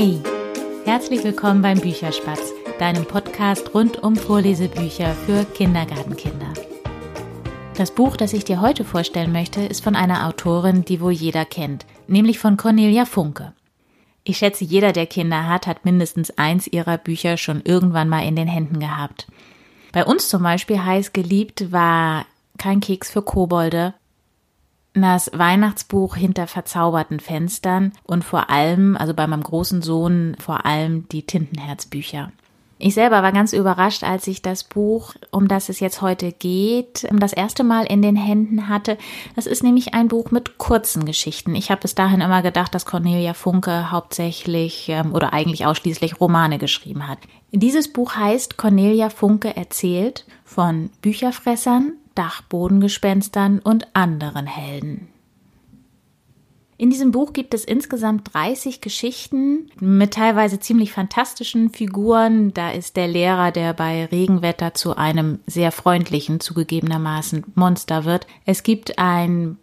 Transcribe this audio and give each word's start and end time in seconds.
Hey, 0.00 0.20
herzlich 0.84 1.24
willkommen 1.24 1.60
beim 1.60 1.80
Bücherspatz, 1.80 2.52
deinem 2.78 3.04
Podcast 3.04 3.74
rund 3.74 4.00
um 4.00 4.14
Vorlesebücher 4.14 5.12
für 5.26 5.44
Kindergartenkinder. 5.44 6.52
Das 7.76 7.90
Buch, 7.90 8.16
das 8.16 8.32
ich 8.32 8.44
dir 8.44 8.60
heute 8.60 8.84
vorstellen 8.84 9.32
möchte, 9.32 9.60
ist 9.60 9.82
von 9.82 9.96
einer 9.96 10.28
Autorin, 10.28 10.84
die 10.84 11.00
wohl 11.00 11.10
jeder 11.10 11.44
kennt, 11.44 11.84
nämlich 12.06 12.38
von 12.38 12.56
Cornelia 12.56 13.06
Funke. 13.06 13.54
Ich 14.22 14.38
schätze, 14.38 14.62
jeder, 14.62 14.92
der 14.92 15.06
Kinder 15.06 15.48
hat, 15.48 15.66
hat 15.66 15.84
mindestens 15.84 16.30
eins 16.38 16.68
ihrer 16.68 16.96
Bücher 16.96 17.36
schon 17.36 17.60
irgendwann 17.62 18.08
mal 18.08 18.24
in 18.24 18.36
den 18.36 18.46
Händen 18.46 18.78
gehabt. 18.78 19.26
Bei 19.90 20.04
uns 20.04 20.28
zum 20.28 20.44
Beispiel 20.44 20.80
heiß 20.80 21.12
geliebt 21.12 21.72
war 21.72 22.24
Kein 22.56 22.78
Keks 22.78 23.10
für 23.10 23.22
Kobolde 23.22 23.94
das 25.02 25.30
Weihnachtsbuch 25.34 26.16
hinter 26.16 26.46
verzauberten 26.46 27.20
Fenstern 27.20 27.92
und 28.04 28.24
vor 28.24 28.50
allem, 28.50 28.96
also 28.96 29.14
bei 29.14 29.26
meinem 29.26 29.42
großen 29.42 29.82
Sohn, 29.82 30.36
vor 30.38 30.66
allem 30.66 31.08
die 31.08 31.22
Tintenherzbücher. 31.22 32.32
Ich 32.80 32.94
selber 32.94 33.24
war 33.24 33.32
ganz 33.32 33.52
überrascht, 33.52 34.04
als 34.04 34.28
ich 34.28 34.40
das 34.40 34.62
Buch, 34.62 35.14
um 35.32 35.48
das 35.48 35.68
es 35.68 35.80
jetzt 35.80 36.00
heute 36.00 36.30
geht, 36.30 37.08
das 37.10 37.32
erste 37.32 37.64
Mal 37.64 37.84
in 37.86 38.02
den 38.02 38.14
Händen 38.14 38.68
hatte. 38.68 38.96
Das 39.34 39.46
ist 39.46 39.64
nämlich 39.64 39.94
ein 39.94 40.06
Buch 40.06 40.30
mit 40.30 40.58
kurzen 40.58 41.04
Geschichten. 41.04 41.56
Ich 41.56 41.72
habe 41.72 41.80
bis 41.80 41.96
dahin 41.96 42.20
immer 42.20 42.40
gedacht, 42.40 42.72
dass 42.72 42.86
Cornelia 42.86 43.34
Funke 43.34 43.90
hauptsächlich 43.90 44.88
ähm, 44.90 45.12
oder 45.12 45.32
eigentlich 45.32 45.66
ausschließlich 45.66 46.20
Romane 46.20 46.58
geschrieben 46.58 47.08
hat. 47.08 47.18
Dieses 47.50 47.92
Buch 47.92 48.14
heißt 48.14 48.56
Cornelia 48.56 49.10
Funke 49.10 49.56
erzählt 49.56 50.24
von 50.44 50.90
Bücherfressern, 51.02 51.94
Dachbodengespenstern 52.18 53.60
und 53.60 53.86
anderen 53.94 54.46
Helden. 54.46 55.06
In 56.76 56.90
diesem 56.90 57.12
Buch 57.12 57.32
gibt 57.32 57.54
es 57.54 57.64
insgesamt 57.64 58.34
30 58.34 58.80
Geschichten 58.80 59.70
mit 59.78 60.14
teilweise 60.14 60.58
ziemlich 60.58 60.92
fantastischen 60.92 61.70
Figuren. 61.70 62.52
Da 62.54 62.70
ist 62.70 62.96
der 62.96 63.06
Lehrer, 63.06 63.52
der 63.52 63.72
bei 63.72 64.06
Regenwetter 64.06 64.74
zu 64.74 64.96
einem 64.96 65.38
sehr 65.46 65.70
freundlichen, 65.70 66.40
zugegebenermaßen 66.40 67.44
Monster 67.54 68.04
wird. 68.04 68.26
Es 68.44 68.64
gibt 68.64 68.98
ein 68.98 69.56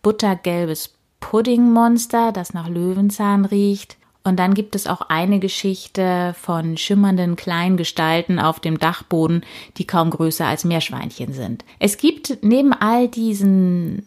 buttergelbes 0.00 0.94
Puddingmonster, 1.20 2.32
das 2.32 2.54
nach 2.54 2.70
Löwenzahn 2.70 3.44
riecht. 3.44 3.97
Und 4.28 4.36
dann 4.36 4.52
gibt 4.52 4.74
es 4.74 4.86
auch 4.86 5.00
eine 5.08 5.38
Geschichte 5.38 6.34
von 6.38 6.76
schimmernden 6.76 7.34
kleinen 7.34 7.78
Gestalten 7.78 8.38
auf 8.38 8.60
dem 8.60 8.78
Dachboden, 8.78 9.42
die 9.78 9.86
kaum 9.86 10.10
größer 10.10 10.46
als 10.46 10.64
Meerschweinchen 10.64 11.32
sind. 11.32 11.64
Es 11.78 11.96
gibt 11.96 12.38
neben 12.42 12.74
all 12.74 13.08
diesen 13.08 14.06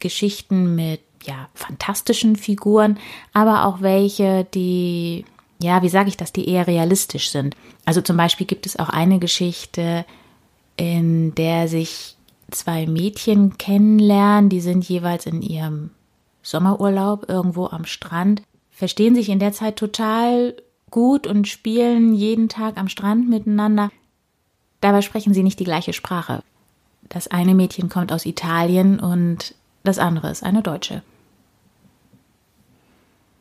Geschichten 0.00 0.74
mit 0.74 1.00
ja, 1.22 1.48
fantastischen 1.54 2.34
Figuren, 2.34 2.98
aber 3.32 3.66
auch 3.66 3.82
welche, 3.82 4.44
die, 4.52 5.24
ja, 5.62 5.80
wie 5.82 5.88
sage 5.88 6.08
ich 6.08 6.16
das, 6.16 6.32
die 6.32 6.48
eher 6.48 6.66
realistisch 6.66 7.30
sind. 7.30 7.56
Also 7.84 8.00
zum 8.00 8.16
Beispiel 8.16 8.48
gibt 8.48 8.66
es 8.66 8.76
auch 8.76 8.88
eine 8.88 9.20
Geschichte, 9.20 10.04
in 10.76 11.36
der 11.36 11.68
sich 11.68 12.16
zwei 12.50 12.86
Mädchen 12.86 13.58
kennenlernen, 13.58 14.50
die 14.50 14.60
sind 14.60 14.88
jeweils 14.88 15.24
in 15.24 15.40
ihrem 15.40 15.90
Sommerurlaub 16.42 17.28
irgendwo 17.28 17.66
am 17.66 17.84
Strand 17.84 18.42
verstehen 18.76 19.14
sich 19.14 19.30
in 19.30 19.38
der 19.38 19.52
Zeit 19.52 19.76
total 19.76 20.54
gut 20.90 21.26
und 21.26 21.48
spielen 21.48 22.12
jeden 22.12 22.50
Tag 22.50 22.76
am 22.76 22.88
Strand 22.88 23.26
miteinander. 23.28 23.90
Dabei 24.82 25.00
sprechen 25.00 25.32
sie 25.32 25.42
nicht 25.42 25.58
die 25.58 25.64
gleiche 25.64 25.94
Sprache. 25.94 26.42
Das 27.08 27.26
eine 27.26 27.54
Mädchen 27.54 27.88
kommt 27.88 28.12
aus 28.12 28.26
Italien 28.26 29.00
und 29.00 29.54
das 29.82 29.98
andere 29.98 30.30
ist 30.30 30.42
eine 30.42 30.62
Deutsche. 30.62 31.02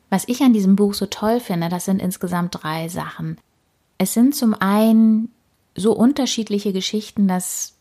Was 0.09 0.27
ich 0.27 0.42
an 0.42 0.53
diesem 0.53 0.77
Buch 0.77 0.94
so 0.94 1.05
toll 1.05 1.42
finde, 1.42 1.67
das 1.67 1.83
sind 1.83 2.02
insgesamt 2.02 2.64
drei 2.64 2.88
Sachen. 2.88 3.38
Es 3.97 4.14
sind 4.14 4.36
zum 4.36 4.54
einen 4.54 5.30
so 5.76 5.92
unterschiedliche 5.92 6.71
Geschichten, 6.71 7.27
dass 7.27 7.73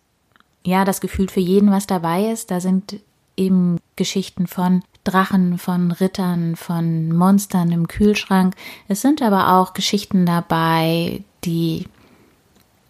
ja 0.65 0.85
das 0.85 1.01
Gefühl 1.01 1.29
für 1.29 1.41
jeden 1.41 1.71
was 1.71 1.87
dabei 1.87 2.33
ist. 2.33 2.51
Da 2.51 2.59
sind 2.59 3.01
eben 3.37 3.79
Geschichten 3.95 4.49
von 4.49 4.83
Drachen, 5.05 5.59
von 5.59 5.93
Rittern, 5.93 6.57
von 6.57 7.15
Monstern 7.15 7.71
im 7.71 7.89
Kühlschrank. 7.89 8.55
Es 8.89 9.03
sind 9.03 9.23
aber 9.23 9.55
auch 9.55 9.75
Geschichten 9.75 10.27
dabei, 10.27 11.23
die, 11.45 11.87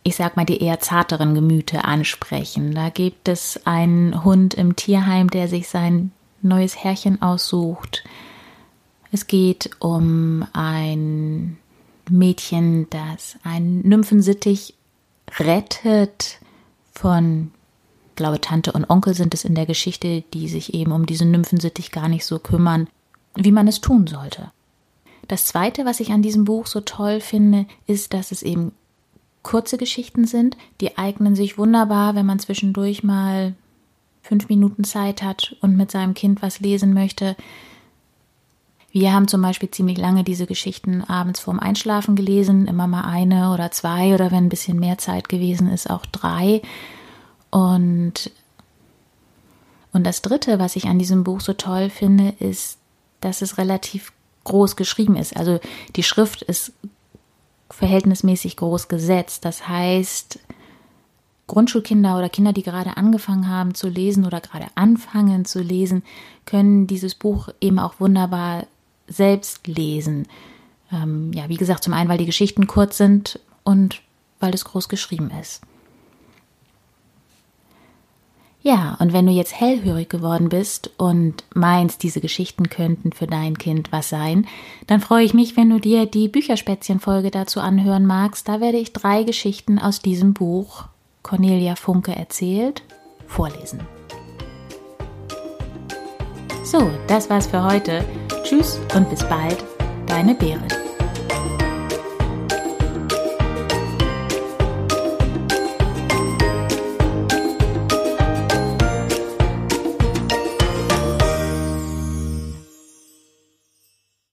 ich 0.02 0.16
sag 0.16 0.36
mal, 0.36 0.46
die 0.46 0.62
eher 0.62 0.80
zarteren 0.80 1.34
Gemüte 1.34 1.84
ansprechen. 1.84 2.74
Da 2.74 2.88
gibt 2.88 3.28
es 3.28 3.66
einen 3.66 4.24
Hund 4.24 4.54
im 4.54 4.76
Tierheim, 4.76 5.28
der 5.28 5.48
sich 5.48 5.68
sein 5.68 6.12
neues 6.40 6.82
Herrchen 6.82 7.20
aussucht. 7.20 8.04
Es 9.10 9.26
geht 9.26 9.70
um 9.80 10.46
ein 10.52 11.58
Mädchen, 12.10 12.88
das 12.90 13.36
einen 13.42 13.86
Nymphensittich 13.86 14.74
rettet 15.38 16.38
von 16.92 17.50
glaube, 18.16 18.40
Tante 18.40 18.72
und 18.72 18.88
Onkel 18.88 19.14
sind 19.14 19.34
es 19.34 19.44
in 19.44 19.54
der 19.54 19.66
Geschichte, 19.66 20.22
die 20.32 20.48
sich 20.48 20.74
eben 20.74 20.92
um 20.92 21.06
diesen 21.06 21.30
Nymphensittich 21.30 21.90
gar 21.90 22.08
nicht 22.08 22.24
so 22.24 22.38
kümmern, 22.38 22.88
wie 23.34 23.52
man 23.52 23.68
es 23.68 23.80
tun 23.80 24.06
sollte. 24.06 24.50
Das 25.28 25.46
zweite, 25.46 25.84
was 25.84 26.00
ich 26.00 26.12
an 26.12 26.22
diesem 26.22 26.44
Buch 26.44 26.66
so 26.66 26.80
toll 26.80 27.20
finde, 27.20 27.66
ist, 27.86 28.12
dass 28.12 28.30
es 28.30 28.42
eben 28.42 28.72
kurze 29.42 29.78
Geschichten 29.78 30.26
sind, 30.26 30.56
die 30.80 30.98
eignen 30.98 31.34
sich 31.34 31.58
wunderbar, 31.58 32.14
wenn 32.14 32.26
man 32.26 32.38
zwischendurch 32.38 33.02
mal 33.02 33.54
fünf 34.22 34.48
Minuten 34.48 34.84
Zeit 34.84 35.22
hat 35.22 35.56
und 35.60 35.76
mit 35.76 35.90
seinem 35.90 36.14
Kind 36.14 36.42
was 36.42 36.60
lesen 36.60 36.94
möchte. 36.94 37.36
Wir 38.90 39.12
haben 39.12 39.28
zum 39.28 39.42
Beispiel 39.42 39.70
ziemlich 39.70 39.98
lange 39.98 40.24
diese 40.24 40.46
Geschichten 40.46 41.02
abends 41.02 41.40
vorm 41.40 41.58
Einschlafen 41.60 42.16
gelesen, 42.16 42.66
immer 42.66 42.86
mal 42.86 43.02
eine 43.02 43.52
oder 43.52 43.70
zwei 43.70 44.14
oder 44.14 44.30
wenn 44.30 44.44
ein 44.44 44.48
bisschen 44.48 44.78
mehr 44.78 44.98
Zeit 44.98 45.28
gewesen 45.28 45.68
ist, 45.68 45.90
auch 45.90 46.06
drei. 46.06 46.62
Und, 47.54 48.32
und 49.92 50.04
das 50.04 50.22
Dritte, 50.22 50.58
was 50.58 50.74
ich 50.74 50.86
an 50.86 50.98
diesem 50.98 51.22
Buch 51.22 51.40
so 51.40 51.52
toll 51.52 51.88
finde, 51.88 52.34
ist, 52.40 52.78
dass 53.20 53.42
es 53.42 53.58
relativ 53.58 54.12
groß 54.42 54.74
geschrieben 54.74 55.14
ist. 55.14 55.36
Also 55.36 55.60
die 55.94 56.02
Schrift 56.02 56.42
ist 56.42 56.72
verhältnismäßig 57.70 58.56
groß 58.56 58.88
gesetzt. 58.88 59.44
Das 59.44 59.68
heißt, 59.68 60.40
Grundschulkinder 61.46 62.18
oder 62.18 62.28
Kinder, 62.28 62.52
die 62.52 62.64
gerade 62.64 62.96
angefangen 62.96 63.48
haben 63.48 63.76
zu 63.76 63.88
lesen 63.88 64.26
oder 64.26 64.40
gerade 64.40 64.66
anfangen 64.74 65.44
zu 65.44 65.62
lesen, 65.62 66.02
können 66.46 66.88
dieses 66.88 67.14
Buch 67.14 67.50
eben 67.60 67.78
auch 67.78 68.00
wunderbar 68.00 68.66
selbst 69.06 69.68
lesen. 69.68 70.26
Ähm, 70.90 71.32
ja, 71.32 71.48
wie 71.48 71.56
gesagt, 71.56 71.84
zum 71.84 71.92
einen, 71.92 72.08
weil 72.08 72.18
die 72.18 72.26
Geschichten 72.26 72.66
kurz 72.66 72.96
sind 72.96 73.38
und 73.62 74.02
weil 74.40 74.54
es 74.54 74.64
groß 74.64 74.88
geschrieben 74.88 75.30
ist. 75.40 75.62
Ja, 78.66 78.96
und 78.98 79.12
wenn 79.12 79.26
du 79.26 79.32
jetzt 79.32 79.60
hellhörig 79.60 80.08
geworden 80.08 80.48
bist 80.48 80.90
und 80.96 81.44
meinst, 81.54 82.02
diese 82.02 82.22
Geschichten 82.22 82.70
könnten 82.70 83.12
für 83.12 83.26
dein 83.26 83.58
Kind 83.58 83.92
was 83.92 84.08
sein, 84.08 84.46
dann 84.86 85.02
freue 85.02 85.22
ich 85.22 85.34
mich, 85.34 85.54
wenn 85.54 85.68
du 85.68 85.78
dir 85.78 86.06
die 86.06 86.28
Bücherspätzchen-Folge 86.28 87.30
dazu 87.30 87.60
anhören 87.60 88.06
magst. 88.06 88.48
Da 88.48 88.62
werde 88.62 88.78
ich 88.78 88.94
drei 88.94 89.22
Geschichten 89.22 89.78
aus 89.78 90.00
diesem 90.00 90.32
Buch 90.32 90.86
Cornelia 91.22 91.76
Funke 91.76 92.16
erzählt 92.16 92.82
vorlesen. 93.26 93.80
So, 96.64 96.90
das 97.06 97.28
war's 97.28 97.46
für 97.46 97.62
heute. 97.62 98.02
Tschüss 98.44 98.80
und 98.94 99.10
bis 99.10 99.22
bald, 99.24 99.62
deine 100.06 100.34
Berit. 100.34 100.83